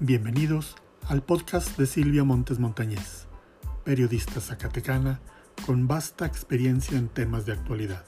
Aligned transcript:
Bienvenidos 0.00 0.74
al 1.08 1.22
podcast 1.22 1.78
de 1.78 1.86
Silvia 1.86 2.24
Montes 2.24 2.58
Montañez, 2.58 3.28
periodista 3.84 4.40
zacatecana 4.40 5.20
con 5.64 5.86
vasta 5.86 6.26
experiencia 6.26 6.98
en 6.98 7.08
temas 7.08 7.46
de 7.46 7.52
actualidad. 7.52 8.04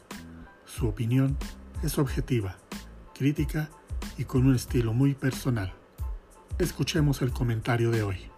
Su 0.64 0.88
opinión 0.88 1.38
es 1.84 1.96
objetiva, 1.98 2.56
crítica 3.14 3.70
y 4.18 4.24
con 4.24 4.48
un 4.48 4.56
estilo 4.56 4.94
muy 4.94 5.14
personal. 5.14 5.74
Escuchemos 6.58 7.22
el 7.22 7.30
comentario 7.30 7.92
de 7.92 8.02
hoy. 8.02 8.35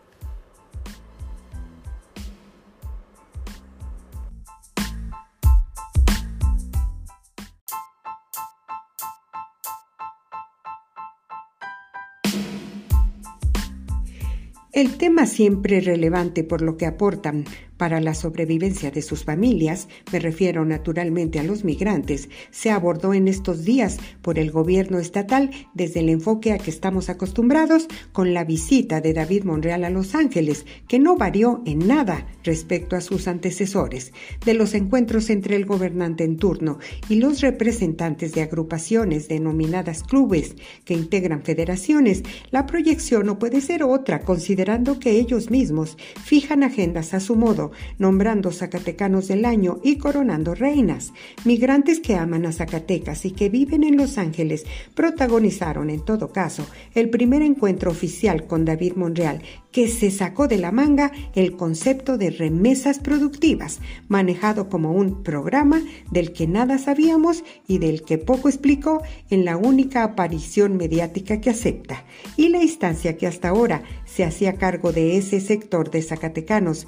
El 14.73 14.99
tema 14.99 15.27
siempre 15.27 15.81
relevante 15.81 16.45
por 16.45 16.61
lo 16.61 16.77
que 16.77 16.87
aportan 16.87 17.45
para 17.79 18.01
la 18.01 18.13
sobrevivencia 18.13 18.91
de 18.91 19.01
sus 19.01 19.25
familias, 19.25 19.89
me 20.13 20.19
refiero 20.19 20.65
naturalmente 20.65 21.39
a 21.39 21.45
los 21.45 21.65
migrantes, 21.65 22.29
se 22.51 22.71
abordó 22.71 23.15
en 23.15 23.29
estos 23.29 23.65
días 23.65 23.97
por 24.21 24.39
el 24.39 24.51
gobierno 24.51 24.99
estatal 24.99 25.51
desde 25.73 26.01
el 26.01 26.11
enfoque 26.11 26.53
a 26.53 26.59
que 26.59 26.71
estamos 26.71 27.09
acostumbrados 27.09 27.87
con 28.13 28.35
la 28.35 28.45
visita 28.45 29.01
de 29.01 29.15
David 29.15 29.45
Monreal 29.45 29.85
a 29.85 29.91
Los 29.91 30.15
Ángeles, 30.15 30.67
que 30.89 30.99
no 30.99 31.17
varió 31.17 31.63
en 31.65 31.87
nada 31.87 32.27
respecto 32.43 32.97
a 32.97 33.01
sus 33.01 33.29
antecesores, 33.29 34.13
de 34.45 34.55
los 34.55 34.75
encuentros 34.75 35.31
entre 35.31 35.57
el 35.57 35.65
gobernante 35.65 36.25
en 36.25 36.37
turno 36.37 36.79
y 37.09 37.17
los 37.17 37.41
representantes 37.41 38.35
de 38.35 38.43
agrupaciones 38.43 39.29
denominadas 39.29 40.03
clubes 40.03 40.57
que 40.85 40.95
integran 40.95 41.43
federaciones, 41.43 42.25
la 42.51 42.67
proyección 42.67 43.27
no 43.27 43.39
puede 43.39 43.61
ser 43.61 43.85
otra 43.85 44.21
considerando 44.21 44.99
que 44.99 45.13
ellos 45.13 45.51
mismos 45.51 45.97
fijan 46.25 46.65
agendas 46.65 47.15
a 47.15 47.21
su 47.21 47.37
modo 47.37 47.68
nombrando 47.99 48.53
Zacatecanos 48.53 49.29
del 49.29 49.45
Año 49.45 49.79
y 49.83 49.97
coronando 49.97 50.55
reinas. 50.55 51.13
Migrantes 51.45 52.01
que 52.01 52.17
aman 52.17 52.47
a 52.47 52.53
Zacatecas 52.53 53.25
y 53.25 53.33
que 53.33 53.49
viven 53.49 53.85
en 53.85 53.97
Los 53.97 54.19
Ángeles 54.19 54.65
protagonizaron, 54.95 55.91
en 55.91 56.05
todo 56.05 56.33
caso, 56.33 56.67
el 56.95 57.11
primer 57.11 57.43
encuentro 57.43 57.91
oficial 57.91 58.47
con 58.47 58.65
David 58.65 58.95
Monreal, 58.97 59.43
que 59.73 59.89
se 59.89 60.11
sacó 60.11 60.49
de 60.49 60.59
la 60.59 60.73
manga 60.73 61.13
el 61.35 61.57
concepto 61.57 62.19
de 62.19 62.31
remesas 62.31 62.99
productivas, 62.99 63.81
manejado 64.09 64.69
como 64.69 64.93
un 64.93 65.23
programa 65.23 65.83
del 66.11 66.33
que 66.33 66.47
nada 66.47 66.79
sabíamos 66.79 67.45
y 67.67 67.79
del 67.79 68.03
que 68.03 68.19
poco 68.19 68.49
explicó 68.49 69.03
en 69.31 69.45
la 69.45 69.57
única 69.57 70.05
aparición 70.05 70.77
mediática 70.77 71.41
que 71.41 71.51
acepta, 71.51 72.05
y 72.37 72.49
la 72.49 72.63
instancia 72.63 73.17
que 73.17 73.27
hasta 73.27 73.51
ahora 73.51 73.83
se 74.05 74.25
hacía 74.25 74.55
cargo 74.55 74.93
de 74.93 75.17
ese 75.17 75.41
sector 75.41 75.91
de 75.91 76.03
zacatecanos 76.03 76.87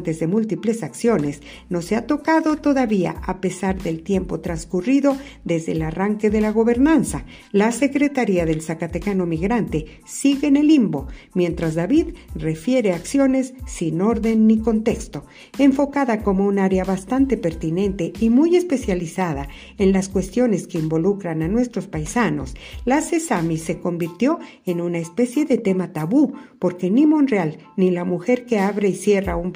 demandantes 0.00 0.20
de 0.20 0.26
múltiples 0.26 0.82
acciones, 0.82 1.40
no 1.68 1.82
se 1.82 1.96
ha 1.96 2.06
tocado 2.06 2.56
todavía 2.56 3.16
a 3.22 3.40
pesar 3.40 3.80
del 3.82 4.02
tiempo 4.02 4.40
transcurrido 4.40 5.16
desde 5.44 5.72
el 5.72 5.82
arranque 5.82 6.30
de 6.30 6.40
la 6.40 6.52
gobernanza. 6.52 7.24
La 7.52 7.72
Secretaría 7.72 8.46
del 8.46 8.62
Zacatecano 8.62 9.26
Migrante 9.26 10.00
sigue 10.06 10.48
en 10.48 10.56
el 10.56 10.68
limbo, 10.68 11.08
mientras 11.34 11.74
David 11.74 12.14
refiere 12.34 12.92
acciones 12.92 13.54
sin 13.66 14.00
orden 14.00 14.46
ni 14.46 14.58
contexto, 14.58 15.26
enfocada 15.58 16.22
como 16.22 16.46
un 16.46 16.58
área 16.58 16.84
bastante 16.84 17.36
pertinente 17.36 18.12
y 18.20 18.30
muy 18.30 18.56
especializada 18.56 19.48
en 19.78 19.92
las 19.92 20.08
cuestiones 20.08 20.66
que 20.66 20.78
involucran 20.78 21.42
a 21.42 21.48
nuestros 21.48 21.86
paisanos. 21.86 22.54
La 22.84 23.02
CESAMI 23.02 23.58
se 23.58 23.78
convirtió 23.80 24.38
en 24.64 24.80
una 24.80 24.98
especie 24.98 25.44
de 25.44 25.58
tema 25.58 25.92
tabú, 25.92 26.32
porque 26.58 26.90
ni 26.90 27.06
Monreal 27.06 27.58
ni 27.76 27.90
la 27.90 28.04
mujer 28.04 28.46
que 28.46 28.58
abre 28.58 28.88
y 28.88 28.94
cierra 28.94 29.36
un 29.36 29.52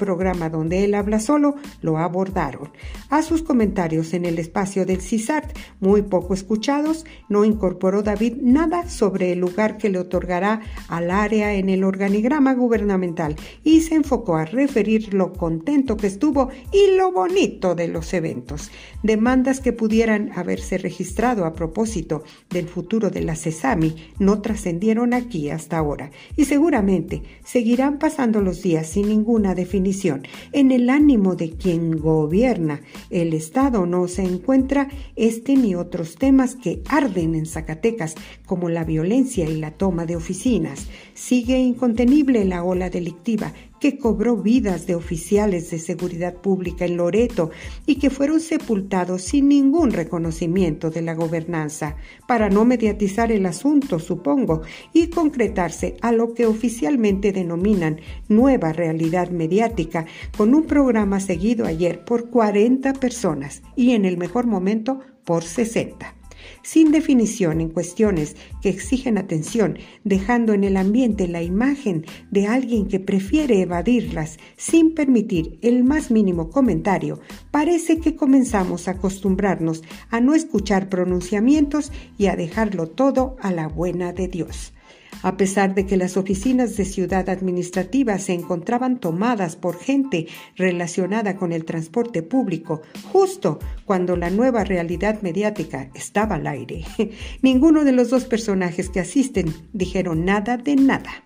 donde 0.49 0.83
él 0.83 0.93
habla 0.93 1.19
solo 1.19 1.55
lo 1.81 1.97
abordaron. 1.97 2.69
A 3.09 3.21
sus 3.21 3.43
comentarios 3.43 4.13
en 4.13 4.25
el 4.25 4.39
espacio 4.39 4.85
del 4.85 5.01
CISART, 5.01 5.57
muy 5.79 6.01
poco 6.01 6.33
escuchados, 6.33 7.05
no 7.29 7.45
incorporó 7.45 8.03
David 8.03 8.35
nada 8.41 8.89
sobre 8.89 9.31
el 9.31 9.39
lugar 9.39 9.77
que 9.77 9.89
le 9.89 9.99
otorgará 9.99 10.61
al 10.87 11.11
área 11.11 11.53
en 11.53 11.69
el 11.69 11.83
organigrama 11.83 12.53
gubernamental 12.53 13.35
y 13.63 13.81
se 13.81 13.95
enfocó 13.95 14.35
a 14.35 14.45
referir 14.45 15.13
lo 15.13 15.33
contento 15.33 15.97
que 15.97 16.07
estuvo 16.07 16.49
y 16.71 16.95
lo 16.95 17.11
bonito 17.11 17.75
de 17.75 17.87
los 17.87 18.13
eventos. 18.13 18.71
Demandas 19.03 19.59
que 19.59 19.73
pudieran 19.73 20.31
haberse 20.35 20.77
registrado 20.77 21.45
a 21.45 21.53
propósito 21.53 22.23
del 22.49 22.67
futuro 22.67 23.09
de 23.09 23.21
la 23.21 23.35
CESAMI 23.35 24.13
no 24.19 24.41
trascendieron 24.41 25.13
aquí 25.13 25.49
hasta 25.49 25.77
ahora 25.77 26.11
y 26.35 26.45
seguramente 26.45 27.23
seguirán 27.43 27.99
pasando 27.99 28.41
los 28.41 28.61
días 28.61 28.87
sin 28.87 29.09
ninguna 29.09 29.55
definición. 29.55 30.23
En 30.51 30.71
el 30.71 30.89
ánimo 30.89 31.35
de 31.35 31.51
quien 31.51 31.97
gobierna 31.97 32.81
el 33.09 33.33
Estado 33.33 33.85
no 33.85 34.07
se 34.07 34.23
encuentra 34.23 34.89
este 35.15 35.55
ni 35.55 35.75
otros 35.75 36.15
temas 36.15 36.55
que 36.55 36.81
arden 36.87 37.35
en 37.35 37.45
Zacatecas 37.45 38.15
como 38.45 38.69
la 38.69 38.83
violencia 38.83 39.49
y 39.49 39.57
la 39.57 39.71
toma 39.71 40.05
de 40.05 40.15
oficinas. 40.15 40.87
Sigue 41.13 41.57
incontenible 41.59 42.45
la 42.45 42.63
ola 42.63 42.89
delictiva 42.89 43.53
que 43.79 43.97
cobró 43.97 44.37
vidas 44.37 44.87
de 44.87 44.95
oficiales 44.95 45.71
de 45.71 45.79
seguridad 45.79 46.35
pública 46.35 46.85
en 46.85 46.97
Loreto 46.97 47.51
y 47.85 47.95
que 47.95 48.09
fueron 48.09 48.39
sepultados 48.39 49.21
sin 49.23 49.49
ningún 49.49 49.91
reconocimiento 49.91 50.89
de 50.89 51.01
la 51.01 51.13
gobernanza, 51.13 51.95
para 52.27 52.49
no 52.49 52.65
mediatizar 52.65 53.31
el 53.31 53.45
asunto, 53.45 53.99
supongo, 53.99 54.61
y 54.93 55.07
concretarse 55.07 55.97
a 56.01 56.11
lo 56.11 56.33
que 56.33 56.45
oficialmente 56.45 57.31
denominan 57.31 57.99
nueva 58.27 58.73
realidad 58.73 59.29
mediática, 59.29 60.05
con 60.37 60.53
un 60.53 60.63
programa 60.63 61.19
seguido 61.19 61.65
ayer 61.65 62.03
por 62.05 62.29
40 62.29 62.93
personas 62.93 63.61
y 63.75 63.91
en 63.91 64.05
el 64.05 64.17
mejor 64.17 64.47
momento 64.47 64.99
por 65.23 65.43
60 65.43 66.15
sin 66.63 66.91
definición 66.91 67.61
en 67.61 67.69
cuestiones 67.69 68.35
que 68.61 68.69
exigen 68.69 69.17
atención, 69.17 69.77
dejando 70.03 70.53
en 70.53 70.63
el 70.63 70.77
ambiente 70.77 71.27
la 71.27 71.41
imagen 71.41 72.05
de 72.31 72.47
alguien 72.47 72.87
que 72.87 72.99
prefiere 72.99 73.61
evadirlas 73.61 74.37
sin 74.57 74.93
permitir 74.93 75.59
el 75.61 75.83
más 75.83 76.11
mínimo 76.11 76.49
comentario, 76.49 77.19
parece 77.51 77.99
que 77.99 78.15
comenzamos 78.15 78.87
a 78.87 78.91
acostumbrarnos 78.91 79.83
a 80.09 80.19
no 80.19 80.35
escuchar 80.35 80.89
pronunciamientos 80.89 81.91
y 82.17 82.27
a 82.27 82.35
dejarlo 82.35 82.87
todo 82.87 83.35
a 83.41 83.51
la 83.51 83.67
buena 83.67 84.13
de 84.13 84.27
Dios 84.27 84.74
a 85.23 85.37
pesar 85.37 85.75
de 85.75 85.85
que 85.85 85.97
las 85.97 86.17
oficinas 86.17 86.77
de 86.77 86.85
ciudad 86.85 87.29
administrativa 87.29 88.17
se 88.19 88.33
encontraban 88.33 88.99
tomadas 88.99 89.55
por 89.55 89.77
gente 89.77 90.27
relacionada 90.55 91.35
con 91.35 91.51
el 91.51 91.65
transporte 91.65 92.23
público, 92.23 92.81
justo 93.11 93.59
cuando 93.85 94.15
la 94.15 94.29
nueva 94.29 94.63
realidad 94.63 95.21
mediática 95.21 95.89
estaba 95.93 96.35
al 96.35 96.47
aire. 96.47 96.85
Ninguno 97.41 97.83
de 97.83 97.91
los 97.91 98.09
dos 98.09 98.25
personajes 98.25 98.89
que 98.89 98.99
asisten 98.99 99.53
dijeron 99.73 100.25
nada 100.25 100.57
de 100.57 100.75
nada. 100.75 101.25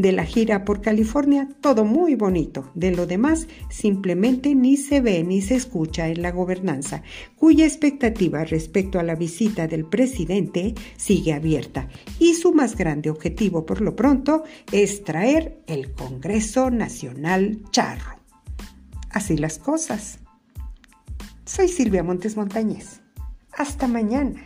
De 0.00 0.12
la 0.12 0.24
gira 0.24 0.64
por 0.64 0.80
California, 0.80 1.46
todo 1.60 1.84
muy 1.84 2.14
bonito. 2.14 2.70
De 2.74 2.90
lo 2.90 3.06
demás, 3.06 3.48
simplemente 3.68 4.54
ni 4.54 4.78
se 4.78 5.02
ve 5.02 5.22
ni 5.24 5.42
se 5.42 5.56
escucha 5.56 6.08
en 6.08 6.22
la 6.22 6.32
gobernanza, 6.32 7.02
cuya 7.36 7.66
expectativa 7.66 8.42
respecto 8.44 8.98
a 8.98 9.02
la 9.02 9.14
visita 9.14 9.68
del 9.68 9.84
presidente 9.84 10.74
sigue 10.96 11.34
abierta. 11.34 11.90
Y 12.18 12.32
su 12.32 12.54
más 12.54 12.78
grande 12.78 13.10
objetivo, 13.10 13.66
por 13.66 13.82
lo 13.82 13.94
pronto, 13.94 14.44
es 14.72 15.04
traer 15.04 15.60
el 15.66 15.92
Congreso 15.92 16.70
Nacional 16.70 17.58
Charro. 17.70 18.20
Así 19.10 19.36
las 19.36 19.58
cosas. 19.58 20.18
Soy 21.44 21.68
Silvia 21.68 22.02
Montes 22.02 22.38
Montañez. 22.38 23.02
Hasta 23.52 23.86
mañana. 23.86 24.40